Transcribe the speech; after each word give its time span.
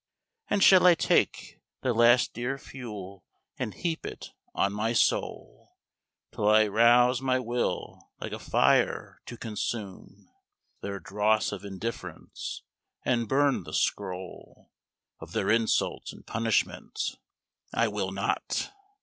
And 0.49 0.63
shall 0.63 0.87
I 0.87 0.95
take 0.95 1.59
The 1.81 1.93
last 1.93 2.33
dear 2.33 2.57
fuel 2.57 3.23
and 3.59 3.71
heap 3.71 4.03
it 4.03 4.31
on 4.55 4.73
my 4.73 4.93
soul 4.93 5.77
Till 6.31 6.49
I 6.49 6.65
rouse 6.67 7.21
my 7.21 7.37
will 7.37 8.09
like 8.19 8.31
a 8.31 8.39
fire 8.39 9.21
to 9.27 9.37
consume 9.37 10.27
Their 10.81 10.99
dross 10.99 11.51
of 11.51 11.63
indifference, 11.63 12.63
and 13.05 13.29
burn 13.29 13.63
the 13.63 13.75
scroll 13.75 14.71
Of 15.19 15.33
their 15.33 15.51
insults 15.51 16.11
in 16.11 16.23
punishment? 16.23 17.19
I 17.71 17.87
will 17.87 18.11
not! 18.11 18.71